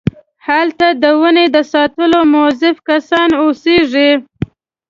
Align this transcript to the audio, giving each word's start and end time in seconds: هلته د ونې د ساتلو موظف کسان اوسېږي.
هلته 0.47 0.87
د 1.03 1.03
ونې 1.21 1.45
د 1.55 1.57
ساتلو 1.73 2.19
موظف 2.33 2.75
کسان 2.89 3.29
اوسېږي. 3.41 4.11